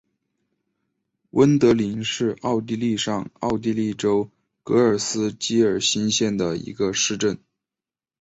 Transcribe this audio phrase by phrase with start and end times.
[1.29, 4.31] 温德灵是奥地利上奥地利州
[4.63, 7.37] 格里斯基尔兴县的一个市镇。